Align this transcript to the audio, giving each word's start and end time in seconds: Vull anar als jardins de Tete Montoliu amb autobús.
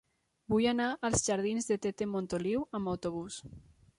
Vull 0.53 0.63
anar 0.71 0.87
als 1.09 1.25
jardins 1.27 1.69
de 1.71 1.77
Tete 1.85 2.09
Montoliu 2.15 2.65
amb 2.79 2.93
autobús. 2.97 3.41